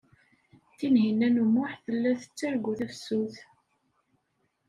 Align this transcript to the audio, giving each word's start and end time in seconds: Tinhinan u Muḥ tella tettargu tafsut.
Tinhinan 0.77 1.35
u 1.43 1.45
Muḥ 1.53 1.71
tella 1.83 2.11
tettargu 2.21 2.73
tafsut. 2.79 3.35